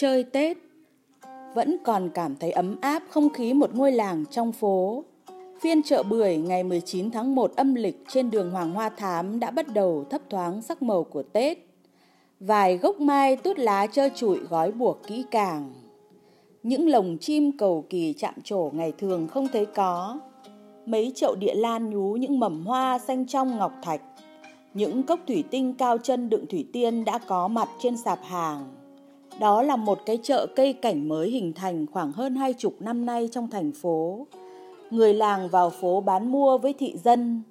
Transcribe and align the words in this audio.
chơi 0.00 0.24
Tết, 0.24 0.56
Vẫn 1.54 1.76
còn 1.84 2.10
cảm 2.14 2.36
thấy 2.36 2.50
ấm 2.50 2.76
áp 2.80 3.02
không 3.08 3.30
khí 3.30 3.54
một 3.54 3.74
ngôi 3.74 3.92
làng 3.92 4.24
trong 4.30 4.52
phố 4.52 5.04
Phiên 5.60 5.82
chợ 5.82 6.02
bưởi 6.02 6.36
ngày 6.36 6.64
19 6.64 7.10
tháng 7.10 7.34
1 7.34 7.52
âm 7.56 7.74
lịch 7.74 8.04
trên 8.08 8.30
đường 8.30 8.50
Hoàng 8.50 8.72
Hoa 8.72 8.88
Thám 8.88 9.40
đã 9.40 9.50
bắt 9.50 9.66
đầu 9.74 10.04
thấp 10.10 10.20
thoáng 10.30 10.62
sắc 10.62 10.82
màu 10.82 11.04
của 11.04 11.22
Tết. 11.22 11.58
Vài 12.40 12.76
gốc 12.76 13.00
mai 13.00 13.36
tút 13.36 13.58
lá 13.58 13.86
trơ 13.86 14.08
trụi 14.08 14.38
gói 14.38 14.72
buộc 14.72 15.06
kỹ 15.06 15.24
càng. 15.30 15.72
Những 16.62 16.88
lồng 16.88 17.18
chim 17.20 17.58
cầu 17.58 17.84
kỳ 17.90 18.14
chạm 18.18 18.34
trổ 18.44 18.70
ngày 18.74 18.92
thường 18.98 19.28
không 19.28 19.48
thấy 19.52 19.66
có. 19.66 20.20
Mấy 20.86 21.12
chậu 21.14 21.34
địa 21.34 21.54
lan 21.54 21.90
nhú 21.90 22.16
những 22.16 22.40
mầm 22.40 22.66
hoa 22.66 22.98
xanh 22.98 23.26
trong 23.26 23.58
ngọc 23.58 23.72
thạch. 23.82 24.02
Những 24.74 25.02
cốc 25.02 25.20
thủy 25.26 25.44
tinh 25.50 25.74
cao 25.74 25.98
chân 25.98 26.28
đựng 26.28 26.46
thủy 26.46 26.66
tiên 26.72 27.04
đã 27.04 27.18
có 27.18 27.48
mặt 27.48 27.68
trên 27.82 27.96
sạp 27.96 28.18
hàng. 28.22 28.79
Đó 29.38 29.62
là 29.62 29.76
một 29.76 29.98
cái 30.06 30.18
chợ 30.22 30.46
cây 30.56 30.72
cảnh 30.72 31.08
mới 31.08 31.30
hình 31.30 31.52
thành 31.52 31.86
khoảng 31.92 32.12
hơn 32.12 32.34
hai 32.34 32.52
chục 32.52 32.74
năm 32.80 33.06
nay 33.06 33.28
trong 33.32 33.50
thành 33.50 33.72
phố. 33.72 34.26
Người 34.90 35.14
làng 35.14 35.48
vào 35.48 35.70
phố 35.70 36.00
bán 36.00 36.32
mua 36.32 36.58
với 36.58 36.72
thị 36.72 36.96
dân. 37.04 37.42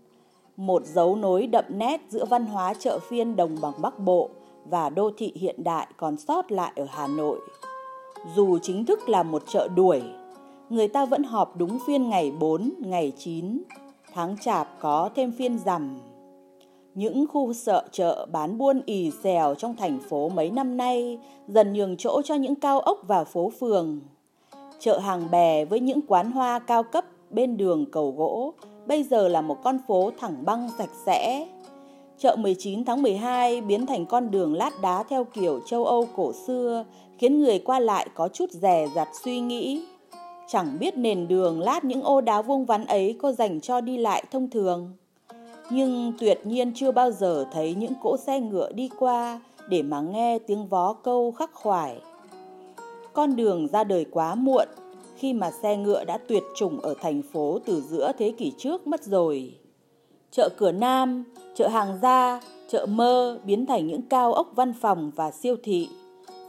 Một 0.57 0.85
dấu 0.85 1.15
nối 1.15 1.47
đậm 1.47 1.65
nét 1.69 2.02
giữa 2.09 2.25
văn 2.25 2.45
hóa 2.45 2.73
chợ 2.73 2.99
phiên 2.99 3.35
đồng 3.35 3.57
bằng 3.61 3.73
Bắc 3.81 3.99
Bộ 3.99 4.29
và 4.65 4.89
đô 4.89 5.11
thị 5.17 5.33
hiện 5.35 5.63
đại 5.63 5.88
còn 5.97 6.17
sót 6.17 6.52
lại 6.52 6.71
ở 6.75 6.85
Hà 6.89 7.07
Nội. 7.07 7.39
Dù 8.35 8.57
chính 8.57 8.85
thức 8.85 9.09
là 9.09 9.23
một 9.23 9.43
chợ 9.47 9.67
đuổi, 9.75 10.02
người 10.69 10.88
ta 10.88 11.05
vẫn 11.05 11.23
họp 11.23 11.57
đúng 11.57 11.77
phiên 11.88 12.09
ngày 12.09 12.31
4, 12.39 12.72
ngày 12.77 13.13
9, 13.17 13.61
tháng 14.13 14.38
chạp 14.41 14.67
có 14.80 15.09
thêm 15.16 15.31
phiên 15.31 15.59
rằm. 15.59 16.00
Những 16.95 17.27
khu 17.27 17.53
sợ 17.53 17.83
chợ 17.91 18.25
bán 18.31 18.57
buôn 18.57 18.81
ì 18.85 19.11
xèo 19.23 19.55
trong 19.55 19.75
thành 19.75 19.99
phố 20.09 20.29
mấy 20.29 20.49
năm 20.49 20.77
nay 20.77 21.19
dần 21.47 21.73
nhường 21.73 21.97
chỗ 21.97 22.21
cho 22.21 22.35
những 22.35 22.55
cao 22.55 22.79
ốc 22.79 22.99
và 23.07 23.23
phố 23.23 23.51
phường. 23.59 23.99
Chợ 24.79 24.97
hàng 24.97 25.31
bè 25.31 25.65
với 25.65 25.79
những 25.79 26.01
quán 26.07 26.31
hoa 26.31 26.59
cao 26.59 26.83
cấp 26.83 27.05
bên 27.29 27.57
đường 27.57 27.85
cầu 27.91 28.11
gỗ 28.17 28.53
bây 28.89 29.03
giờ 29.03 29.27
là 29.27 29.41
một 29.41 29.57
con 29.63 29.77
phố 29.87 30.11
thẳng 30.19 30.45
băng 30.45 30.69
sạch 30.77 30.89
sẽ. 31.05 31.47
Chợ 32.17 32.35
19 32.35 32.85
tháng 32.85 33.01
12 33.01 33.61
biến 33.61 33.85
thành 33.85 34.05
con 34.05 34.31
đường 34.31 34.53
lát 34.53 34.73
đá 34.81 35.03
theo 35.03 35.23
kiểu 35.23 35.59
châu 35.65 35.85
Âu 35.85 36.07
cổ 36.15 36.33
xưa, 36.47 36.85
khiến 37.17 37.41
người 37.41 37.59
qua 37.59 37.79
lại 37.79 38.07
có 38.13 38.27
chút 38.27 38.51
rè 38.51 38.87
rặt 38.95 39.07
suy 39.23 39.39
nghĩ. 39.39 39.83
Chẳng 40.47 40.77
biết 40.79 40.97
nền 40.97 41.27
đường 41.27 41.59
lát 41.61 41.83
những 41.83 42.03
ô 42.03 42.21
đá 42.21 42.41
vuông 42.41 42.65
vắn 42.65 42.85
ấy 42.85 43.17
có 43.21 43.31
dành 43.31 43.61
cho 43.61 43.81
đi 43.81 43.97
lại 43.97 44.23
thông 44.31 44.49
thường. 44.49 44.93
Nhưng 45.70 46.14
tuyệt 46.20 46.39
nhiên 46.44 46.72
chưa 46.75 46.92
bao 46.92 47.12
giờ 47.12 47.45
thấy 47.52 47.75
những 47.75 47.94
cỗ 48.03 48.17
xe 48.17 48.39
ngựa 48.39 48.72
đi 48.72 48.89
qua 49.00 49.39
để 49.70 49.81
mà 49.81 50.02
nghe 50.02 50.39
tiếng 50.39 50.67
vó 50.67 50.94
câu 50.94 51.31
khắc 51.31 51.53
khoải. 51.53 52.02
Con 53.14 53.36
đường 53.36 53.67
ra 53.67 53.84
đời 53.84 54.06
quá 54.12 54.36
muộn, 54.36 54.67
khi 55.16 55.34
mà 55.34 55.52
xe 55.52 55.78
ngựa 55.78 56.03
đã 56.03 56.17
tuyệt 56.28 56.44
chủng 56.56 56.80
ở 56.80 56.94
thành 57.02 57.22
phố 57.22 57.59
từ 57.66 57.81
giữa 57.81 58.12
thế 58.17 58.31
kỷ 58.38 58.52
trước 58.58 58.88
mất 58.88 59.03
rồi. 59.03 59.56
Chợ 60.31 60.50
cửa 60.58 60.72
Nam, 60.72 61.23
chợ 61.56 61.67
hàng 61.67 62.00
gia, 62.02 62.42
chợ 62.70 62.86
mơ 62.86 63.40
biến 63.44 63.66
thành 63.66 63.88
những 63.88 64.02
cao 64.02 64.34
ốc 64.34 64.52
văn 64.56 64.73
phòng 64.73 65.12
và 65.16 65.31
siêu 65.31 65.56
thị. 65.64 65.90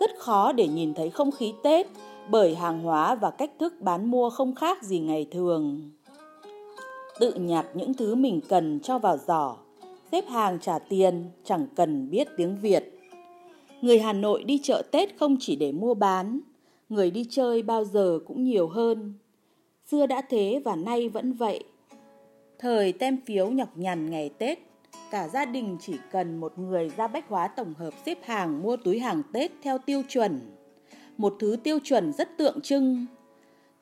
Rất 0.01 0.11
khó 0.19 0.53
để 0.53 0.69
nhìn 0.69 0.95
thấy 0.95 1.11
không 1.11 1.31
khí 1.31 1.53
Tết 1.63 1.87
bởi 2.31 2.55
hàng 2.55 2.83
hóa 2.83 3.15
và 3.15 3.31
cách 3.31 3.51
thức 3.59 3.75
bán 3.81 4.11
mua 4.11 4.31
không 4.31 4.55
khác 4.55 4.83
gì 4.83 4.98
ngày 4.98 5.27
thường. 5.31 5.91
Tự 7.21 7.35
nhặt 7.35 7.67
những 7.75 7.95
thứ 7.95 8.15
mình 8.15 8.41
cần 8.49 8.81
cho 8.83 8.99
vào 8.99 9.19
giỏ, 9.27 9.57
xếp 10.13 10.25
hàng 10.29 10.58
trả 10.61 10.79
tiền, 10.79 11.25
chẳng 11.45 11.67
cần 11.77 12.11
biết 12.11 12.29
tiếng 12.36 12.57
Việt. 12.57 12.98
Người 13.81 13.98
Hà 13.98 14.13
Nội 14.13 14.45
đi 14.45 14.61
chợ 14.63 14.83
Tết 14.91 15.19
không 15.19 15.36
chỉ 15.41 15.57
để 15.57 15.73
mua 15.73 15.95
bán, 15.95 16.41
người 16.89 17.11
đi 17.11 17.27
chơi 17.30 17.63
bao 17.63 17.85
giờ 17.85 18.19
cũng 18.27 18.45
nhiều 18.45 18.69
hơn. 18.69 19.14
Xưa 19.91 20.07
đã 20.07 20.23
thế 20.29 20.63
và 20.64 20.77
nay 20.77 21.09
vẫn 21.09 21.33
vậy. 21.33 21.64
Thời 22.59 22.92
tem 22.92 23.19
phiếu 23.27 23.51
nhọc 23.51 23.79
nhằn 23.79 24.11
ngày 24.11 24.30
Tết, 24.39 24.59
cả 25.11 25.29
gia 25.29 25.45
đình 25.45 25.77
chỉ 25.80 25.95
cần 26.13 26.41
một 26.41 26.59
người 26.59 26.91
ra 26.97 27.07
bách 27.07 27.29
hóa 27.29 27.48
tổng 27.48 27.75
hợp 27.75 27.95
xếp 28.07 28.19
hàng 28.23 28.63
mua 28.63 28.77
túi 28.77 28.98
hàng 28.98 29.23
Tết 29.33 29.53
theo 29.63 29.79
tiêu 29.79 30.03
chuẩn. 30.09 30.41
Một 31.17 31.36
thứ 31.39 31.57
tiêu 31.63 31.79
chuẩn 31.85 32.13
rất 32.13 32.39
tượng 32.39 32.61
trưng. 32.61 33.07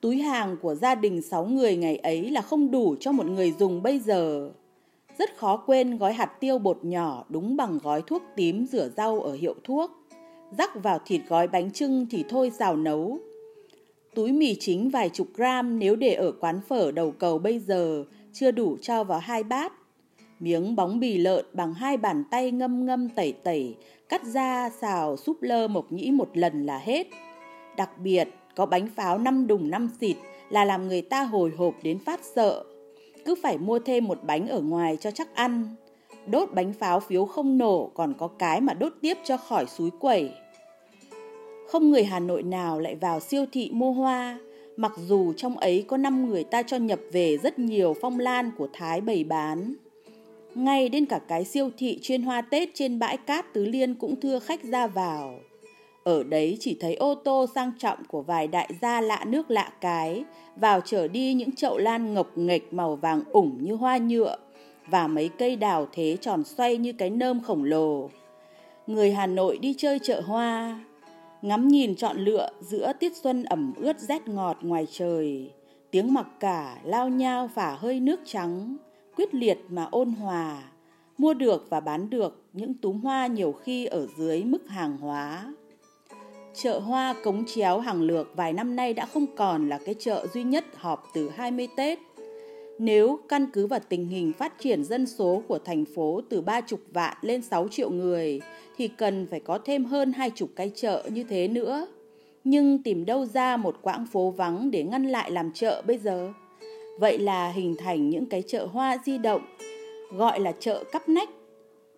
Túi 0.01 0.19
hàng 0.19 0.57
của 0.63 0.75
gia 0.75 0.95
đình 0.95 1.23
6 1.23 1.45
người 1.45 1.77
ngày 1.77 1.97
ấy 1.97 2.31
là 2.31 2.41
không 2.41 2.71
đủ 2.71 2.97
cho 3.01 3.13
một 3.13 3.27
người 3.27 3.53
dùng 3.59 3.83
bây 3.83 3.99
giờ. 3.99 4.51
Rất 5.19 5.37
khó 5.37 5.57
quên 5.57 5.99
gói 5.99 6.13
hạt 6.13 6.41
tiêu 6.41 6.59
bột 6.59 6.85
nhỏ 6.85 7.25
đúng 7.29 7.57
bằng 7.57 7.79
gói 7.83 8.03
thuốc 8.07 8.23
tím 8.37 8.67
rửa 8.67 8.89
rau 8.97 9.21
ở 9.21 9.33
hiệu 9.33 9.55
thuốc 9.65 9.91
rắc 10.59 10.83
vào 10.83 10.99
thịt 11.07 11.21
gói 11.29 11.49
bánh 11.49 11.71
trưng 11.71 12.07
thì 12.11 12.25
thôi 12.29 12.53
xào 12.59 12.77
nấu. 12.77 13.19
Túi 14.15 14.33
mì 14.33 14.55
chính 14.61 14.91
vài 14.91 15.09
chục 15.09 15.29
gram 15.35 15.79
nếu 15.79 15.97
để 15.97 16.15
ở 16.15 16.33
quán 16.33 16.61
phở 16.69 16.93
đầu 16.93 17.11
cầu 17.11 17.39
bây 17.39 17.59
giờ 17.59 18.05
chưa 18.33 18.51
đủ 18.51 18.77
cho 18.83 19.05
vào 19.05 19.19
hai 19.19 19.43
bát. 19.43 19.73
Miếng 20.41 20.77
bóng 20.77 21.01
bì 21.01 21.19
lợn 21.19 21.45
bằng 21.53 21.75
hai 21.75 21.97
bàn 21.97 22.25
tay 22.31 22.51
ngâm 22.51 22.87
ngâm 22.87 23.09
tẩy 23.09 23.33
tẩy, 23.33 23.77
cắt 24.09 24.25
ra 24.25 24.71
xào 24.81 25.17
súp 25.17 25.43
lơ 25.43 25.69
mộc 25.69 25.93
nhĩ 25.93 26.11
một 26.11 26.29
lần 26.35 26.67
là 26.67 26.79
hết. 26.79 27.07
Đặc 27.77 27.99
biệt 27.99 28.29
có 28.59 28.67
bánh 28.67 28.89
pháo 28.97 29.19
năm 29.19 29.47
đùng 29.47 29.71
năm 29.71 29.89
xịt 30.01 30.17
là 30.51 30.65
làm 30.65 30.89
người 30.89 31.03
ta 31.03 31.23
hồi 31.23 31.53
hộp 31.57 31.75
đến 31.83 31.99
phát 31.99 32.21
sợ. 32.35 32.65
Cứ 33.25 33.35
phải 33.43 33.59
mua 33.59 33.79
thêm 33.79 34.05
một 34.05 34.19
bánh 34.27 34.49
ở 34.49 34.61
ngoài 34.61 34.97
cho 35.01 35.11
chắc 35.11 35.35
ăn 35.35 35.75
đốt 36.27 36.49
bánh 36.55 36.73
pháo 36.73 37.01
phiếu 37.01 37.25
không 37.25 37.59
nổ 37.59 37.91
còn 37.95 38.15
có 38.19 38.29
cái 38.29 38.61
mà 38.61 38.75
đốt 38.75 38.93
tiếp 39.01 39.19
cho 39.25 39.37
khỏi 39.37 39.67
suối 39.67 39.91
quẩy. 40.01 40.31
Không 41.69 41.91
người 41.91 42.05
Hà 42.05 42.21
Nội 42.21 42.43
nào 42.43 42.81
lại 42.81 42.95
vào 42.95 43.21
siêu 43.21 43.45
thị 43.53 43.71
mua 43.73 43.93
hoa, 43.93 44.39
mặc 44.77 44.93
dù 45.07 45.33
trong 45.33 45.59
ấy 45.59 45.85
có 45.89 45.97
năm 45.97 46.29
người 46.29 46.45
ta 46.45 46.63
cho 46.63 46.77
nhập 46.77 47.01
về 47.13 47.39
rất 47.43 47.59
nhiều 47.59 47.95
phong 48.01 48.21
lan 48.21 48.51
của 48.59 48.69
Thái 48.73 49.01
bày 49.01 49.25
bán. 49.25 49.75
Ngay 50.55 50.89
đến 50.89 51.07
cả 51.07 51.21
cái 51.29 51.45
siêu 51.45 51.71
thị 51.79 51.99
chuyên 52.03 52.23
hoa 52.23 52.41
Tết 52.41 52.69
trên 52.75 52.99
bãi 52.99 53.17
cát 53.17 53.53
Tứ 53.53 53.65
Liên 53.65 53.95
cũng 53.95 54.21
thưa 54.21 54.39
khách 54.39 54.65
ra 54.65 54.87
vào. 54.87 55.35
Ở 56.09 56.23
đấy 56.23 56.57
chỉ 56.61 56.77
thấy 56.81 56.95
ô 56.95 57.15
tô 57.15 57.47
sang 57.55 57.73
trọng 57.79 57.99
của 58.05 58.23
vài 58.23 58.49
đại 58.49 58.71
gia 58.83 59.01
lạ 59.01 59.25
nước 59.27 59.51
lạ 59.51 59.73
cái, 59.81 60.25
vào 60.57 60.81
chở 60.81 61.09
đi 61.09 61.35
những 61.35 61.53
chậu 61.53 61.79
lan 61.79 62.15
ngọc 62.15 62.39
nghịch 62.39 62.73
màu 62.73 62.97
vàng 62.97 63.23
ủng 63.33 63.59
như 63.61 63.75
hoa 63.75 63.99
nhựa 63.99 64.37
và 64.87 65.07
mấy 65.07 65.29
cây 65.29 65.57
đào 65.57 65.89
thế 65.93 66.17
tròn 66.21 66.45
xoay 66.45 66.77
như 66.77 66.93
cái 66.93 67.11
nơm 67.11 67.41
khổng 67.41 67.65
lồ. 67.65 68.11
Người 68.87 69.13
Hà 69.13 69.27
Nội 69.27 69.59
đi 69.59 69.75
chơi 69.79 69.99
chợ 69.99 70.21
hoa, 70.21 70.81
ngắm 71.43 71.69
nhìn 71.69 71.97
chọn 71.97 72.17
lựa 72.17 72.51
giữa 72.61 72.93
tiết 73.01 73.17
xuân 73.17 73.45
ẩm 73.45 73.73
ướt 73.77 73.99
rét 73.99 74.29
ngọt 74.29 74.57
ngoài 74.61 74.87
trời, 74.91 75.51
tiếng 75.91 76.15
mặc 76.15 76.27
cả 76.41 76.79
lao 76.85 77.09
nhao 77.09 77.49
phả 77.55 77.77
hơi 77.79 78.01
nước 78.01 78.21
trắng, 78.25 78.77
quyết 79.17 79.35
liệt 79.35 79.59
mà 79.69 79.89
ôn 79.91 80.11
hòa, 80.11 80.63
mua 81.19 81.35
được 81.35 81.67
và 81.71 81.81
bán 81.81 82.11
được 82.11 82.43
những 82.53 82.75
túm 82.75 83.01
hoa 83.01 83.27
nhiều 83.27 83.53
khi 83.53 83.87
ở 83.87 84.07
dưới 84.17 84.45
mức 84.45 84.69
hàng 84.69 84.97
hóa. 84.97 85.53
Chợ 86.63 86.79
hoa 86.79 87.15
cống 87.25 87.45
chéo 87.45 87.81
hàng 87.81 88.03
lược 88.03 88.37
vài 88.37 88.53
năm 88.53 88.77
nay 88.77 88.95
đã 88.95 89.07
không 89.07 89.27
còn 89.37 89.69
là 89.69 89.79
cái 89.85 89.95
chợ 89.99 90.27
duy 90.35 90.43
nhất 90.43 90.65
họp 90.77 91.11
từ 91.15 91.31
20 91.37 91.69
Tết 91.77 91.99
nếu 92.79 93.19
căn 93.29 93.47
cứ 93.53 93.67
vào 93.67 93.81
tình 93.89 94.07
hình 94.07 94.33
phát 94.33 94.53
triển 94.59 94.85
dân 94.85 95.07
số 95.07 95.43
của 95.49 95.59
thành 95.59 95.85
phố 95.85 96.21
từ 96.29 96.41
ba 96.41 96.61
chục 96.61 96.81
vạn 96.93 97.17
lên 97.23 97.43
6 97.43 97.69
triệu 97.69 97.91
người 97.91 98.41
thì 98.77 98.89
cần 98.89 99.27
phải 99.31 99.41
có 99.41 99.59
thêm 99.59 99.85
hơn 99.85 100.13
hai 100.13 100.31
chục 100.31 100.51
cái 100.57 100.71
chợ 100.75 101.05
như 101.13 101.25
thế 101.25 101.49
nữa. 101.49 101.87
Nhưng 102.45 102.83
tìm 102.83 103.05
đâu 103.05 103.25
ra 103.25 103.57
một 103.57 103.77
quãng 103.83 104.07
phố 104.07 104.31
vắng 104.31 104.71
để 104.71 104.83
ngăn 104.83 105.07
lại 105.07 105.31
làm 105.31 105.53
chợ 105.53 105.83
bây 105.87 105.99
giờ? 105.99 106.33
Vậy 106.99 107.19
là 107.19 107.51
hình 107.51 107.77
thành 107.79 108.11
những 108.11 108.27
cái 108.27 108.43
chợ 108.47 108.67
hoa 108.67 108.99
di 109.05 109.19
động, 109.19 109.43
gọi 110.13 110.41
là 110.41 110.53
chợ 110.53 110.85
cắp 110.93 111.09
nách. 111.09 111.29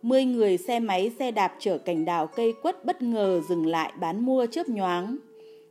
Mười 0.03 0.25
người 0.25 0.59
xe 0.59 0.81
máy 0.81 1.11
xe 1.19 1.31
đạp 1.31 1.55
chở 1.59 1.79
cành 1.79 2.05
đào 2.05 2.27
cây 2.27 2.55
quất 2.63 2.85
bất 2.85 3.03
ngờ 3.03 3.41
dừng 3.49 3.67
lại 3.67 3.93
bán 4.01 4.27
mua 4.27 4.47
chớp 4.47 4.69
nhoáng. 4.69 5.17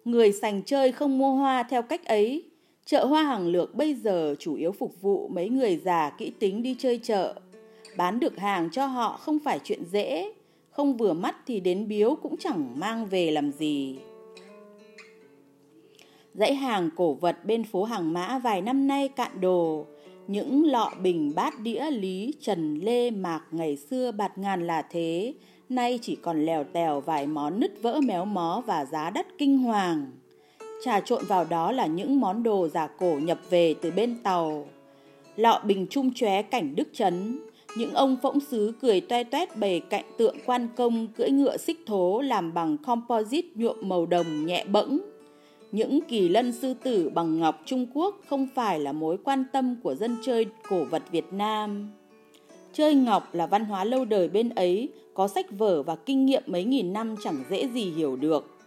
Người 0.05 0.31
sành 0.31 0.63
chơi 0.63 0.91
không 0.91 1.17
mua 1.17 1.31
hoa 1.31 1.63
theo 1.63 1.81
cách 1.81 2.05
ấy 2.05 2.49
Chợ 2.89 3.05
hoa 3.05 3.23
hàng 3.23 3.47
lược 3.47 3.75
bây 3.75 3.93
giờ 3.93 4.35
chủ 4.39 4.55
yếu 4.55 4.71
phục 4.71 5.01
vụ 5.01 5.27
mấy 5.27 5.49
người 5.49 5.77
già 5.77 6.09
kỹ 6.09 6.31
tính 6.39 6.63
đi 6.63 6.75
chơi 6.79 6.99
chợ. 7.03 7.35
Bán 7.97 8.19
được 8.19 8.37
hàng 8.37 8.69
cho 8.71 8.85
họ 8.85 9.17
không 9.17 9.39
phải 9.39 9.59
chuyện 9.63 9.85
dễ, 9.85 10.33
không 10.69 10.97
vừa 10.97 11.13
mắt 11.13 11.35
thì 11.47 11.59
đến 11.59 11.87
biếu 11.87 12.15
cũng 12.15 12.37
chẳng 12.37 12.79
mang 12.79 13.05
về 13.05 13.31
làm 13.31 13.51
gì. 13.51 13.99
Dãy 16.33 16.55
hàng 16.55 16.89
cổ 16.95 17.13
vật 17.13 17.45
bên 17.45 17.63
phố 17.63 17.83
hàng 17.83 18.13
mã 18.13 18.39
vài 18.39 18.61
năm 18.61 18.87
nay 18.87 19.07
cạn 19.07 19.41
đồ, 19.41 19.85
những 20.29 20.65
lọ 20.65 20.91
bình 21.01 21.31
bát 21.35 21.59
đĩa 21.59 21.91
lý 21.91 22.33
trần 22.41 22.79
lê 22.81 23.11
mạc 23.11 23.41
ngày 23.51 23.75
xưa 23.75 24.11
bạt 24.11 24.37
ngàn 24.37 24.67
là 24.67 24.81
thế, 24.81 25.33
nay 25.69 25.99
chỉ 26.01 26.15
còn 26.15 26.45
lèo 26.45 26.63
tèo 26.63 27.01
vài 27.01 27.27
món 27.27 27.59
nứt 27.59 27.81
vỡ 27.81 27.99
méo 28.03 28.25
mó 28.25 28.63
và 28.65 28.85
giá 28.85 29.09
đắt 29.09 29.37
kinh 29.37 29.57
hoàng. 29.57 30.11
Trà 30.83 30.99
trộn 30.99 31.25
vào 31.25 31.45
đó 31.45 31.71
là 31.71 31.85
những 31.85 32.19
món 32.19 32.43
đồ 32.43 32.67
giả 32.67 32.87
cổ 32.87 33.19
nhập 33.21 33.39
về 33.49 33.75
từ 33.81 33.91
bên 33.91 34.17
tàu. 34.23 34.67
Lọ 35.35 35.61
bình 35.65 35.87
trung 35.89 36.13
chóe 36.13 36.41
cảnh 36.41 36.75
Đức 36.75 36.87
Trấn, 36.93 37.39
những 37.77 37.93
ông 37.93 38.17
phỗng 38.21 38.39
sứ 38.39 38.73
cười 38.81 39.01
toe 39.01 39.23
toét 39.23 39.57
bề 39.57 39.79
cạnh 39.79 40.05
tượng 40.17 40.35
quan 40.45 40.67
công 40.75 41.07
cưỡi 41.07 41.29
ngựa 41.29 41.57
xích 41.57 41.79
thố 41.85 42.21
làm 42.21 42.53
bằng 42.53 42.77
composite 42.77 43.47
nhuộm 43.55 43.77
màu 43.81 44.05
đồng 44.05 44.45
nhẹ 44.45 44.65
bẫng. 44.65 45.08
Những 45.71 45.99
kỳ 46.07 46.29
lân 46.29 46.51
sư 46.51 46.73
tử 46.83 47.11
bằng 47.13 47.39
ngọc 47.39 47.61
Trung 47.65 47.85
Quốc 47.93 48.15
không 48.27 48.47
phải 48.55 48.79
là 48.79 48.91
mối 48.91 49.17
quan 49.23 49.43
tâm 49.53 49.75
của 49.83 49.95
dân 49.95 50.17
chơi 50.25 50.45
cổ 50.69 50.83
vật 50.83 51.03
Việt 51.11 51.33
Nam. 51.33 51.89
Chơi 52.73 52.95
ngọc 52.95 53.33
là 53.33 53.47
văn 53.47 53.65
hóa 53.65 53.83
lâu 53.83 54.05
đời 54.05 54.29
bên 54.29 54.49
ấy, 54.49 54.89
có 55.13 55.27
sách 55.27 55.45
vở 55.51 55.83
và 55.83 55.95
kinh 55.95 56.25
nghiệm 56.25 56.43
mấy 56.45 56.63
nghìn 56.63 56.93
năm 56.93 57.15
chẳng 57.23 57.43
dễ 57.49 57.67
gì 57.67 57.91
hiểu 57.91 58.15
được. 58.15 58.57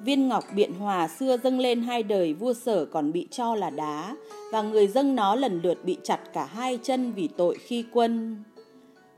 Viên 0.00 0.28
ngọc 0.28 0.44
biện 0.54 0.72
hòa 0.72 1.08
xưa 1.08 1.36
dâng 1.36 1.58
lên 1.58 1.82
hai 1.82 2.02
đời 2.02 2.34
vua 2.34 2.52
sở 2.52 2.84
còn 2.84 3.12
bị 3.12 3.26
cho 3.30 3.54
là 3.54 3.70
đá, 3.70 4.16
và 4.52 4.62
người 4.62 4.86
dâng 4.86 5.16
nó 5.16 5.34
lần 5.34 5.60
lượt 5.62 5.78
bị 5.84 5.96
chặt 6.02 6.20
cả 6.32 6.44
hai 6.44 6.78
chân 6.82 7.12
vì 7.12 7.28
tội 7.28 7.58
khi 7.60 7.84
quân. 7.92 8.42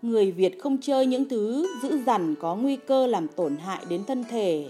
Người 0.02 0.32
Việt 0.32 0.58
không 0.60 0.78
chơi 0.80 1.06
những 1.06 1.28
thứ 1.28 1.66
dữ 1.82 1.98
dằn 2.06 2.34
có 2.40 2.56
nguy 2.56 2.76
cơ 2.76 3.06
làm 3.06 3.28
tổn 3.28 3.56
hại 3.56 3.84
đến 3.88 4.04
thân 4.04 4.24
thể. 4.30 4.66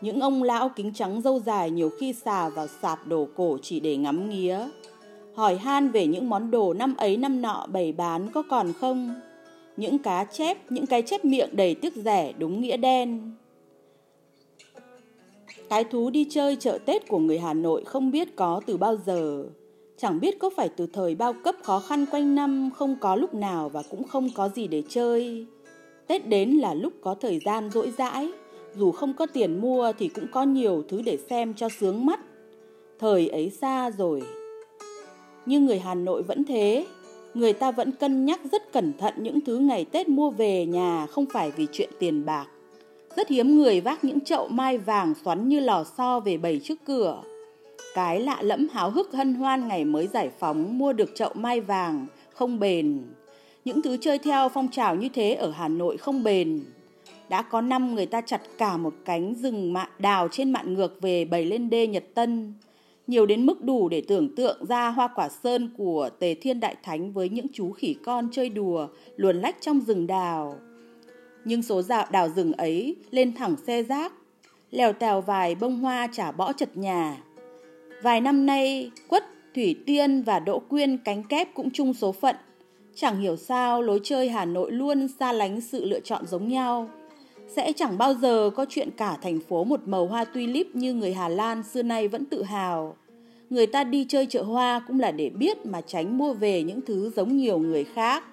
Những 0.00 0.20
ông 0.20 0.42
lão 0.42 0.68
kính 0.68 0.92
trắng 0.94 1.20
dâu 1.22 1.40
dài 1.40 1.70
nhiều 1.70 1.90
khi 2.00 2.12
xà 2.12 2.48
vào 2.48 2.66
sạp 2.82 3.06
đồ 3.06 3.28
cổ 3.36 3.58
chỉ 3.62 3.80
để 3.80 3.96
ngắm 3.96 4.30
nghía. 4.30 4.58
Hỏi 5.34 5.56
han 5.56 5.88
về 5.88 6.06
những 6.06 6.28
món 6.28 6.50
đồ 6.50 6.74
năm 6.74 6.94
ấy 6.96 7.16
năm 7.16 7.42
nọ 7.42 7.66
bày 7.72 7.92
bán 7.92 8.28
có 8.32 8.42
còn 8.50 8.72
không? 8.72 9.14
Những 9.76 9.98
cá 9.98 10.24
chép, 10.24 10.72
những 10.72 10.86
cái 10.86 11.02
chép 11.02 11.24
miệng 11.24 11.48
đầy 11.52 11.74
tiếc 11.74 11.96
rẻ 11.96 12.32
đúng 12.38 12.60
nghĩa 12.60 12.76
đen. 12.76 13.32
Cái 15.68 15.84
thú 15.84 16.10
đi 16.10 16.26
chơi 16.30 16.56
chợ 16.56 16.78
Tết 16.84 17.08
của 17.08 17.18
người 17.18 17.38
Hà 17.38 17.54
Nội 17.54 17.84
không 17.84 18.10
biết 18.10 18.36
có 18.36 18.60
từ 18.66 18.76
bao 18.76 18.96
giờ. 19.06 19.44
Chẳng 19.98 20.20
biết 20.20 20.38
có 20.38 20.50
phải 20.56 20.68
từ 20.68 20.86
thời 20.86 21.14
bao 21.14 21.32
cấp 21.32 21.54
khó 21.62 21.80
khăn 21.80 22.06
quanh 22.10 22.34
năm 22.34 22.70
không 22.76 22.96
có 23.00 23.16
lúc 23.16 23.34
nào 23.34 23.68
và 23.68 23.82
cũng 23.90 24.04
không 24.04 24.28
có 24.34 24.48
gì 24.48 24.66
để 24.66 24.82
chơi. 24.88 25.46
Tết 26.06 26.28
đến 26.28 26.50
là 26.50 26.74
lúc 26.74 26.92
có 27.00 27.14
thời 27.14 27.38
gian 27.38 27.70
rỗi 27.70 27.92
rãi, 27.98 28.30
dù 28.76 28.92
không 28.92 29.14
có 29.14 29.26
tiền 29.26 29.60
mua 29.60 29.92
thì 29.98 30.08
cũng 30.08 30.26
có 30.32 30.42
nhiều 30.42 30.84
thứ 30.88 31.02
để 31.02 31.18
xem 31.30 31.54
cho 31.54 31.68
sướng 31.68 32.06
mắt. 32.06 32.20
Thời 32.98 33.28
ấy 33.28 33.50
xa 33.50 33.90
rồi. 33.90 34.22
Nhưng 35.46 35.66
người 35.66 35.78
Hà 35.78 35.94
Nội 35.94 36.22
vẫn 36.22 36.44
thế, 36.44 36.86
người 37.34 37.52
ta 37.52 37.70
vẫn 37.70 37.92
cân 37.92 38.24
nhắc 38.24 38.40
rất 38.52 38.72
cẩn 38.72 38.92
thận 38.98 39.14
những 39.16 39.40
thứ 39.40 39.58
ngày 39.58 39.84
Tết 39.84 40.08
mua 40.08 40.30
về 40.30 40.66
nhà 40.66 41.06
không 41.06 41.26
phải 41.26 41.50
vì 41.50 41.66
chuyện 41.72 41.90
tiền 41.98 42.24
bạc 42.24 42.46
rất 43.16 43.28
hiếm 43.28 43.56
người 43.56 43.80
vác 43.80 44.04
những 44.04 44.20
chậu 44.20 44.48
mai 44.48 44.78
vàng 44.78 45.14
xoắn 45.24 45.48
như 45.48 45.60
lò 45.60 45.84
xo 45.96 46.20
về 46.20 46.36
bày 46.36 46.60
trước 46.64 46.78
cửa. 46.84 47.22
Cái 47.94 48.20
lạ 48.20 48.38
lẫm 48.42 48.68
háo 48.72 48.90
hức 48.90 49.12
hân 49.12 49.34
hoan 49.34 49.68
ngày 49.68 49.84
mới 49.84 50.06
giải 50.06 50.30
phóng 50.38 50.78
mua 50.78 50.92
được 50.92 51.10
chậu 51.14 51.30
mai 51.34 51.60
vàng 51.60 52.06
không 52.34 52.58
bền. 52.58 53.02
Những 53.64 53.82
thứ 53.82 53.96
chơi 54.00 54.18
theo 54.18 54.48
phong 54.48 54.68
trào 54.68 54.94
như 54.94 55.08
thế 55.14 55.34
ở 55.34 55.50
Hà 55.50 55.68
Nội 55.68 55.96
không 55.96 56.22
bền. 56.22 56.64
Đã 57.28 57.42
có 57.42 57.60
năm 57.60 57.94
người 57.94 58.06
ta 58.06 58.20
chặt 58.20 58.40
cả 58.58 58.76
một 58.76 58.94
cánh 59.04 59.34
rừng 59.34 59.72
mạ 59.72 59.88
đào 59.98 60.28
trên 60.30 60.50
mạn 60.52 60.74
ngược 60.74 61.02
về 61.02 61.24
bày 61.24 61.44
lên 61.44 61.70
đê 61.70 61.86
Nhật 61.86 62.04
Tân. 62.14 62.54
Nhiều 63.06 63.26
đến 63.26 63.46
mức 63.46 63.64
đủ 63.64 63.88
để 63.88 64.02
tưởng 64.08 64.34
tượng 64.34 64.66
ra 64.66 64.88
hoa 64.88 65.08
quả 65.14 65.28
sơn 65.28 65.70
của 65.76 66.10
Tề 66.18 66.34
Thiên 66.34 66.60
Đại 66.60 66.76
Thánh 66.82 67.12
với 67.12 67.28
những 67.28 67.46
chú 67.52 67.72
khỉ 67.72 67.94
con 68.04 68.28
chơi 68.32 68.48
đùa, 68.48 68.88
luồn 69.16 69.36
lách 69.36 69.56
trong 69.60 69.80
rừng 69.80 70.06
đào 70.06 70.58
nhưng 71.46 71.62
số 71.62 71.82
dạo 71.82 72.06
đào 72.10 72.28
rừng 72.28 72.52
ấy 72.52 72.96
lên 73.10 73.34
thẳng 73.34 73.56
xe 73.66 73.82
rác, 73.82 74.12
lèo 74.70 74.92
tèo 74.92 75.20
vài 75.20 75.54
bông 75.54 75.78
hoa 75.78 76.08
trả 76.12 76.32
bỏ 76.32 76.52
chật 76.52 76.76
nhà. 76.76 77.16
Vài 78.02 78.20
năm 78.20 78.46
nay, 78.46 78.90
Quất, 79.08 79.24
Thủy 79.54 79.76
Tiên 79.86 80.22
và 80.22 80.40
Đỗ 80.40 80.58
Quyên 80.58 80.98
cánh 80.98 81.22
kép 81.22 81.54
cũng 81.54 81.70
chung 81.70 81.94
số 81.94 82.12
phận. 82.12 82.36
Chẳng 82.94 83.20
hiểu 83.20 83.36
sao 83.36 83.82
lối 83.82 84.00
chơi 84.02 84.28
Hà 84.28 84.44
Nội 84.44 84.72
luôn 84.72 85.08
xa 85.08 85.32
lánh 85.32 85.60
sự 85.60 85.84
lựa 85.84 86.00
chọn 86.00 86.26
giống 86.26 86.48
nhau. 86.48 86.90
Sẽ 87.48 87.72
chẳng 87.72 87.98
bao 87.98 88.14
giờ 88.14 88.50
có 88.54 88.66
chuyện 88.68 88.90
cả 88.96 89.18
thành 89.22 89.40
phố 89.40 89.64
một 89.64 89.80
màu 89.86 90.06
hoa 90.06 90.24
tulip 90.24 90.76
như 90.76 90.94
người 90.94 91.12
Hà 91.14 91.28
Lan 91.28 91.62
xưa 91.62 91.82
nay 91.82 92.08
vẫn 92.08 92.24
tự 92.24 92.42
hào. 92.42 92.96
Người 93.50 93.66
ta 93.66 93.84
đi 93.84 94.06
chơi 94.08 94.26
chợ 94.26 94.42
hoa 94.42 94.80
cũng 94.86 95.00
là 95.00 95.10
để 95.10 95.30
biết 95.30 95.66
mà 95.66 95.80
tránh 95.80 96.18
mua 96.18 96.32
về 96.32 96.62
những 96.62 96.80
thứ 96.86 97.10
giống 97.16 97.36
nhiều 97.36 97.58
người 97.58 97.84
khác. 97.84 98.24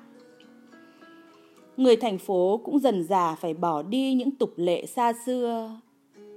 Người 1.77 1.95
thành 1.95 2.17
phố 2.17 2.61
cũng 2.63 2.79
dần 2.79 3.03
già 3.03 3.35
phải 3.35 3.53
bỏ 3.53 3.81
đi 3.81 4.13
những 4.13 4.31
tục 4.31 4.53
lệ 4.55 4.85
xa 4.85 5.13
xưa. 5.25 5.71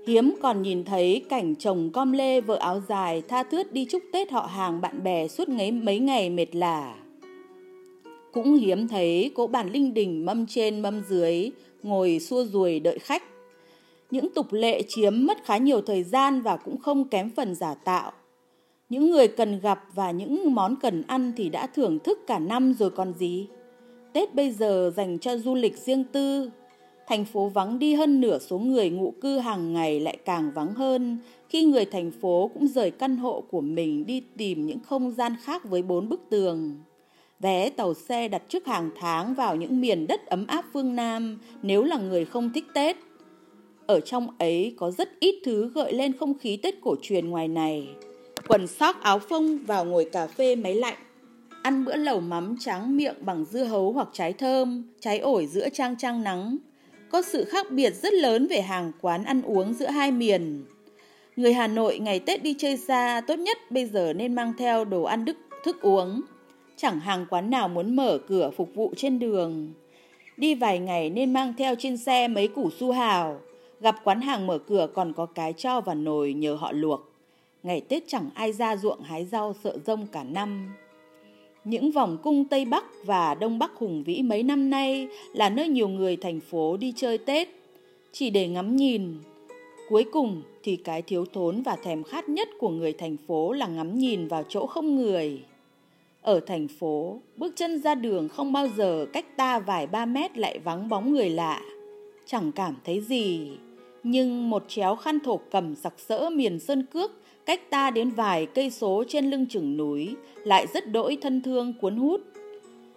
Hiếm 0.07 0.35
còn 0.43 0.63
nhìn 0.63 0.85
thấy 0.85 1.25
cảnh 1.29 1.55
chồng 1.57 1.91
com 1.93 2.13
lê 2.13 2.41
vợ 2.41 2.57
áo 2.57 2.83
dài 2.89 3.23
tha 3.29 3.43
thướt 3.43 3.73
đi 3.73 3.85
chúc 3.85 4.03
Tết 4.13 4.33
họ 4.33 4.47
hàng 4.47 4.81
bạn 4.81 5.05
bè 5.05 5.29
suốt 5.29 5.49
ngấy 5.49 5.73
mấy 5.73 5.99
ngày 5.99 6.31
mệt 6.31 6.57
lả. 6.57 6.95
Cũng 8.33 8.55
hiếm 8.55 8.89
thấy 8.89 9.31
cố 9.35 9.47
bản 9.47 9.71
linh 9.73 9.95
đình 9.95 10.27
mâm 10.27 10.47
trên 10.47 10.81
mâm 10.81 11.03
dưới, 11.09 11.51
ngồi 11.83 12.19
xua 12.19 12.45
ruồi 12.45 12.81
đợi 12.81 12.99
khách. 12.99 13.23
Những 14.11 14.35
tục 14.35 14.47
lệ 14.51 14.83
chiếm 14.89 15.27
mất 15.27 15.45
khá 15.45 15.57
nhiều 15.57 15.81
thời 15.81 16.03
gian 16.03 16.43
và 16.43 16.57
cũng 16.57 16.79
không 16.79 17.09
kém 17.09 17.31
phần 17.31 17.55
giả 17.55 17.75
tạo. 17.75 18.13
Những 18.89 19.11
người 19.11 19.29
cần 19.29 19.61
gặp 19.61 19.85
và 19.95 20.11
những 20.11 20.55
món 20.55 20.77
cần 20.77 21.03
ăn 21.07 21.33
thì 21.37 21.49
đã 21.49 21.67
thưởng 21.67 21.99
thức 21.99 22.27
cả 22.27 22.39
năm 22.39 22.75
rồi 22.79 22.91
còn 22.91 23.15
gì. 23.15 23.47
Tết 24.13 24.35
bây 24.35 24.51
giờ 24.51 24.93
dành 24.97 25.19
cho 25.19 25.37
du 25.37 25.55
lịch 25.55 25.77
riêng 25.77 26.05
tư. 26.05 26.51
Thành 27.09 27.25
phố 27.25 27.49
vắng 27.49 27.79
đi 27.79 27.95
hơn 27.95 28.21
nửa 28.21 28.39
số 28.39 28.59
người 28.59 28.91
ngụ 28.91 29.11
cư 29.11 29.39
hàng 29.39 29.73
ngày 29.73 30.01
lại 30.01 30.19
càng 30.25 30.53
vắng 30.55 30.75
hơn, 30.75 31.19
khi 31.49 31.65
người 31.65 31.85
thành 31.85 32.11
phố 32.11 32.51
cũng 32.55 32.69
rời 32.69 32.91
căn 32.91 33.17
hộ 33.17 33.45
của 33.51 33.61
mình 33.61 34.07
đi 34.07 34.23
tìm 34.37 34.67
những 34.67 34.81
không 34.81 35.11
gian 35.11 35.33
khác 35.43 35.65
với 35.65 35.83
bốn 35.83 36.09
bức 36.09 36.21
tường. 36.31 36.77
Vé 37.41 37.71
tàu 37.71 37.95
xe 37.95 38.29
đặt 38.29 38.43
trước 38.49 38.67
hàng 38.67 38.91
tháng 39.01 39.35
vào 39.35 39.57
những 39.57 39.81
miền 39.81 40.07
đất 40.07 40.27
ấm 40.27 40.47
áp 40.47 40.65
phương 40.73 40.97
Nam 40.97 41.39
nếu 41.63 41.85
là 41.85 41.97
người 41.97 42.25
không 42.25 42.53
thích 42.53 42.65
Tết. 42.75 42.97
Ở 43.87 44.01
trong 44.01 44.29
ấy 44.39 44.75
có 44.79 44.91
rất 44.91 45.21
ít 45.21 45.35
thứ 45.45 45.71
gợi 45.75 45.93
lên 45.93 46.17
không 46.19 46.39
khí 46.39 46.57
Tết 46.57 46.75
cổ 46.81 46.97
truyền 47.03 47.29
ngoài 47.29 47.49
này. 47.49 47.89
Quần 48.49 48.67
sóc 48.67 49.03
áo 49.03 49.19
phông 49.19 49.59
vào 49.59 49.85
ngồi 49.85 50.09
cà 50.13 50.27
phê 50.27 50.57
máy 50.57 50.75
lạnh 50.75 50.97
ăn 51.67 51.85
bữa 51.85 51.97
lẩu 51.97 52.21
mắm 52.21 52.57
tráng 52.61 52.97
miệng 52.97 53.15
bằng 53.21 53.45
dưa 53.45 53.65
hấu 53.65 53.93
hoặc 53.93 54.09
trái 54.13 54.33
thơm, 54.33 54.85
trái 55.01 55.19
ổi 55.19 55.47
giữa 55.47 55.69
trang 55.69 55.97
trang 55.97 56.23
nắng. 56.23 56.57
Có 57.11 57.23
sự 57.23 57.45
khác 57.45 57.71
biệt 57.71 57.95
rất 57.95 58.13
lớn 58.13 58.47
về 58.51 58.61
hàng 58.61 58.93
quán 59.01 59.25
ăn 59.25 59.43
uống 59.43 59.75
giữa 59.75 59.87
hai 59.87 60.13
miền. 60.13 60.65
Người 61.37 61.53
Hà 61.53 61.67
Nội 61.67 61.99
ngày 61.99 62.21
Tết 62.21 62.43
đi 62.43 62.55
chơi 62.59 62.77
xa 62.77 63.21
tốt 63.27 63.39
nhất 63.39 63.59
bây 63.71 63.87
giờ 63.87 64.13
nên 64.13 64.35
mang 64.35 64.53
theo 64.59 64.85
đồ 64.85 65.03
ăn 65.03 65.25
đức, 65.25 65.37
thức 65.65 65.81
uống. 65.81 66.21
Chẳng 66.77 67.01
hàng 67.01 67.27
quán 67.31 67.51
nào 67.51 67.69
muốn 67.69 67.97
mở 67.97 68.19
cửa 68.19 68.51
phục 68.57 68.75
vụ 68.75 68.93
trên 68.97 69.19
đường. 69.19 69.73
Đi 70.37 70.55
vài 70.55 70.79
ngày 70.79 71.11
nên 71.11 71.33
mang 71.33 71.55
theo 71.59 71.75
trên 71.79 71.97
xe 71.97 72.29
mấy 72.29 72.49
củ 72.49 72.71
su 72.71 72.93
hào. 72.93 73.41
Gặp 73.81 73.97
quán 74.05 74.21
hàng 74.21 74.47
mở 74.47 74.59
cửa 74.59 74.89
còn 74.95 75.13
có 75.13 75.27
cái 75.27 75.53
cho 75.53 75.81
và 75.81 75.95
nồi 75.95 76.35
nhờ 76.35 76.55
họ 76.55 76.73
luộc. 76.73 77.13
Ngày 77.63 77.81
Tết 77.81 78.03
chẳng 78.07 78.31
ai 78.35 78.53
ra 78.53 78.77
ruộng 78.77 79.01
hái 79.01 79.25
rau 79.25 79.55
sợ 79.65 79.79
rông 79.87 80.07
cả 80.13 80.25
năm. 80.25 80.73
Những 81.65 81.91
vòng 81.91 82.19
cung 82.23 82.45
Tây 82.45 82.65
Bắc 82.65 82.85
và 83.05 83.35
Đông 83.35 83.59
Bắc 83.59 83.71
hùng 83.75 84.03
vĩ 84.07 84.23
mấy 84.23 84.43
năm 84.43 84.71
nay 84.71 85.09
là 85.33 85.49
nơi 85.49 85.69
nhiều 85.69 85.89
người 85.89 86.17
thành 86.17 86.41
phố 86.41 86.77
đi 86.77 86.93
chơi 86.97 87.19
Tết, 87.19 87.49
chỉ 88.13 88.31
để 88.31 88.49
ngắm 88.49 88.77
nhìn. 88.77 89.15
Cuối 89.89 90.05
cùng 90.13 90.43
thì 90.63 90.77
cái 90.77 91.03
thiếu 91.03 91.25
thốn 91.33 91.63
và 91.63 91.77
thèm 91.77 92.03
khát 92.03 92.29
nhất 92.29 92.49
của 92.59 92.69
người 92.69 92.93
thành 92.93 93.17
phố 93.27 93.53
là 93.53 93.67
ngắm 93.67 93.99
nhìn 93.99 94.29
vào 94.29 94.45
chỗ 94.49 94.67
không 94.67 94.97
người. 94.97 95.41
Ở 96.27 96.41
thành 96.41 96.69
phố, 96.69 97.21
bước 97.37 97.53
chân 97.57 97.81
ra 97.81 97.95
đường 97.95 98.29
không 98.29 98.53
bao 98.53 98.69
giờ 98.69 99.07
cách 99.13 99.37
ta 99.37 99.59
vài 99.59 99.87
ba 99.87 100.07
mét 100.07 100.39
lại 100.39 100.59
vắng 100.59 100.89
bóng 100.89 101.13
người 101.13 101.31
lạ. 101.31 101.61
Chẳng 102.27 102.53
cảm 102.53 102.75
thấy 102.85 103.01
gì, 103.01 103.51
nhưng 104.03 104.51
một 104.51 104.65
chéo 104.69 104.97
khăn 104.97 105.19
thổ 105.21 105.41
cầm 105.51 105.75
sặc 105.75 105.95
sỡ 105.97 106.31
miền 106.31 106.59
sơn 106.59 106.87
cước 106.87 107.11
cách 107.47 107.71
ta 107.71 107.91
đến 107.91 108.11
vài 108.11 108.47
cây 108.47 108.71
số 108.71 109.05
trên 109.09 109.31
lưng 109.31 109.47
chừng 109.47 109.77
núi, 109.77 110.17
lại 110.45 110.67
rất 110.75 110.93
đỗi 110.93 111.19
thân 111.23 111.43
thương 111.43 111.73
cuốn 111.81 111.97
hút. 111.97 112.21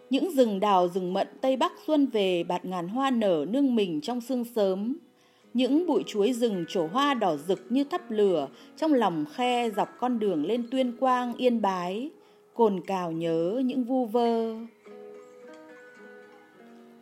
Những 0.09 0.31
rừng 0.31 0.59
đào 0.59 0.88
rừng 0.88 1.13
mận 1.13 1.27
Tây 1.41 1.57
Bắc 1.57 1.71
xuân 1.88 2.07
về 2.07 2.43
bạt 2.43 2.65
ngàn 2.65 2.88
hoa 2.88 3.12
nở 3.12 3.45
nương 3.50 3.75
mình 3.75 4.01
trong 4.01 4.21
sương 4.21 4.45
sớm. 4.55 4.98
Những 5.53 5.88
bụi 5.88 6.03
chuối 6.07 6.33
rừng 6.33 6.65
trổ 6.69 6.88
hoa 6.88 7.13
đỏ 7.13 7.36
rực 7.48 7.65
như 7.69 7.83
thắp 7.83 8.12
lửa 8.12 8.48
trong 8.77 8.93
lòng 8.93 9.25
khe 9.33 9.69
dọc 9.69 9.89
con 10.00 10.19
đường 10.19 10.45
lên 10.45 10.67
tuyên 10.71 10.98
quang 11.00 11.33
yên 11.33 11.62
bái, 11.62 12.09
cồn 12.60 12.82
cào 12.88 13.12
nhớ 13.12 13.62
những 13.66 13.84
vu 13.84 14.06
vơ. 14.06 14.56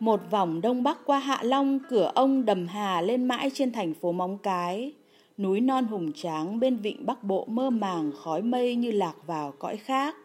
Một 0.00 0.20
vòng 0.30 0.60
đông 0.60 0.82
bắc 0.82 0.98
qua 1.06 1.18
Hạ 1.18 1.40
Long, 1.42 1.78
cửa 1.90 2.12
ông 2.14 2.44
đầm 2.44 2.66
hà 2.66 3.00
lên 3.00 3.24
mãi 3.24 3.50
trên 3.54 3.72
thành 3.72 3.94
phố 3.94 4.12
Móng 4.12 4.38
Cái 4.38 4.92
núi 5.38 5.60
non 5.60 5.84
hùng 5.84 6.12
tráng 6.12 6.60
bên 6.60 6.76
vịnh 6.76 7.06
Bắc 7.06 7.24
Bộ 7.24 7.44
mơ 7.44 7.70
màng 7.70 8.12
khói 8.12 8.42
mây 8.42 8.74
như 8.74 8.90
lạc 8.90 9.14
vào 9.26 9.52
cõi 9.58 9.76
khác. 9.76 10.16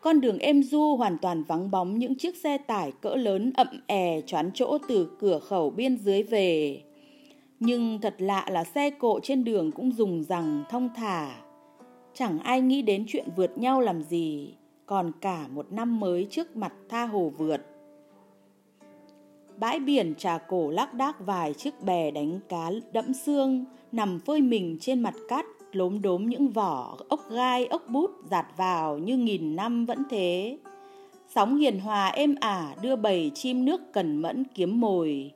Con 0.00 0.20
đường 0.20 0.38
êm 0.38 0.62
du 0.62 0.96
hoàn 0.96 1.18
toàn 1.18 1.42
vắng 1.42 1.70
bóng 1.70 1.98
những 1.98 2.14
chiếc 2.14 2.36
xe 2.36 2.58
tải 2.58 2.92
cỡ 3.00 3.14
lớn 3.14 3.52
ậm 3.56 3.68
è 3.86 4.20
choán 4.26 4.50
chỗ 4.54 4.78
từ 4.88 5.16
cửa 5.20 5.38
khẩu 5.38 5.70
biên 5.70 5.96
dưới 5.96 6.22
về. 6.22 6.80
Nhưng 7.60 7.98
thật 8.00 8.14
lạ 8.18 8.46
là 8.50 8.64
xe 8.64 8.90
cộ 8.90 9.20
trên 9.22 9.44
đường 9.44 9.72
cũng 9.72 9.92
dùng 9.92 10.24
rằng 10.24 10.64
thông 10.70 10.88
thả. 10.96 11.49
Chẳng 12.20 12.38
ai 12.38 12.60
nghĩ 12.60 12.82
đến 12.82 13.04
chuyện 13.08 13.28
vượt 13.36 13.58
nhau 13.58 13.80
làm 13.80 14.02
gì, 14.02 14.54
còn 14.86 15.12
cả 15.20 15.46
một 15.54 15.72
năm 15.72 16.00
mới 16.00 16.26
trước 16.30 16.56
mặt 16.56 16.72
tha 16.88 17.06
hồ 17.06 17.32
vượt. 17.38 17.60
Bãi 19.56 19.80
biển 19.80 20.14
trà 20.14 20.38
cổ 20.38 20.70
lác 20.70 20.94
đác 20.94 21.20
vài 21.20 21.54
chiếc 21.54 21.82
bè 21.82 22.10
đánh 22.10 22.40
cá 22.48 22.70
đẫm 22.92 23.14
xương, 23.14 23.64
nằm 23.92 24.20
phơi 24.26 24.40
mình 24.40 24.76
trên 24.80 25.00
mặt 25.00 25.14
cát, 25.28 25.46
lốm 25.72 26.02
đốm 26.02 26.26
những 26.26 26.48
vỏ, 26.48 26.98
ốc 27.08 27.20
gai, 27.30 27.66
ốc 27.66 27.82
bút 27.88 28.10
giạt 28.30 28.46
vào 28.56 28.98
như 28.98 29.16
nghìn 29.16 29.56
năm 29.56 29.86
vẫn 29.86 30.02
thế. 30.10 30.58
Sóng 31.28 31.56
hiền 31.56 31.80
hòa 31.80 32.08
êm 32.08 32.34
ả 32.40 32.74
đưa 32.82 32.96
bầy 32.96 33.30
chim 33.34 33.64
nước 33.64 33.92
cần 33.92 34.16
mẫn 34.16 34.44
kiếm 34.54 34.80
mồi. 34.80 35.32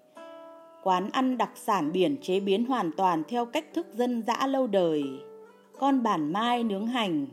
Quán 0.83 1.11
ăn 1.13 1.39
đặc 1.39 1.51
sản 1.55 1.93
biển 1.93 2.17
chế 2.23 2.41
biến 2.41 2.65
hoàn 2.65 2.91
toàn 2.97 3.23
theo 3.29 3.47
cách 3.47 3.75
thức 3.75 3.87
dân 3.95 4.23
dã 4.27 4.47
lâu 4.47 4.67
đời. 4.67 5.03
Con 5.79 6.03
bản 6.03 6.33
mai 6.33 6.65
nướng 6.65 6.87
hành, 6.87 7.27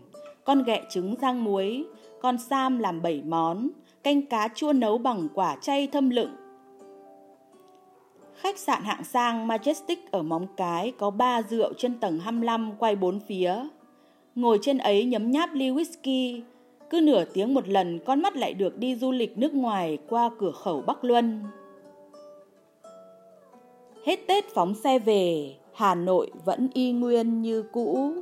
con 0.44 0.64
ghẹ 0.64 0.82
trứng 0.90 1.16
rang 1.22 1.44
muối, 1.44 1.86
con 2.22 2.38
sam 2.38 2.80
làm 2.80 3.02
bảy 3.02 3.22
món, 3.26 3.70
canh 4.04 4.22
cá 4.22 4.48
chua 4.56 4.74
nấu 4.74 4.98
bằng 4.98 5.28
quả 5.34 5.56
chay 5.62 5.88
thâm 5.88 6.10
lựng. 6.10 6.36
Khách 8.36 8.60
sạn 8.60 8.84
hạng 8.84 9.04
sang 9.04 9.48
Majestic 9.48 9.96
ở 10.12 10.22
Móng 10.22 10.48
Cái 10.58 10.94
có 10.98 11.10
ba 11.10 11.42
rượu 11.42 11.74
trên 11.78 12.00
tầng 12.00 12.20
25 12.20 12.72
quay 12.80 12.96
bốn 12.96 13.20
phía. 13.20 13.56
Ngồi 14.36 14.60
trên 14.62 14.78
ấy 14.78 15.06
nhấm 15.06 15.32
nháp 15.32 15.54
ly 15.54 15.70
whisky, 15.70 16.42
cứ 16.90 17.02
nửa 17.02 17.26
tiếng 17.26 17.54
một 17.54 17.68
lần 17.68 18.00
con 18.06 18.22
mắt 18.22 18.36
lại 18.36 18.54
được 18.54 18.78
đi 18.78 18.96
du 18.96 19.12
lịch 19.12 19.38
nước 19.38 19.54
ngoài 19.54 19.98
qua 20.10 20.30
cửa 20.40 20.52
khẩu 20.52 20.82
Bắc 20.82 21.04
Luân. 21.04 21.44
Hết 24.06 24.20
Tết 24.28 24.46
phóng 24.54 24.76
xe 24.76 25.00
về, 25.00 25.56
Hà 25.74 25.96
Nội 25.96 26.32
vẫn 26.46 26.70
y 26.74 26.92
nguyên 26.92 27.42
như 27.42 27.64
cũ. 27.72 28.14